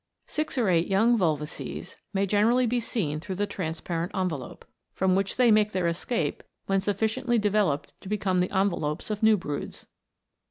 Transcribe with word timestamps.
Six 0.25 0.57
or 0.57 0.67
eight 0.67 0.87
young 0.87 1.15
volvoces 1.15 1.95
may 2.11 2.25
generally 2.25 2.65
be 2.65 2.79
seen 2.79 3.19
through 3.19 3.35
the 3.35 3.45
transparent 3.45 4.11
envelope, 4.15 4.65
from 4.95 5.13
which 5.13 5.35
they 5.35 5.51
make 5.51 5.73
their 5.73 5.85
escape 5.85 6.41
when 6.65 6.81
sufficiently 6.81 7.37
developed 7.37 7.93
to 8.01 8.09
become 8.09 8.39
the 8.39 8.49
envelopes 8.49 9.11
of 9.11 9.21
new 9.21 9.37
broods. 9.37 9.85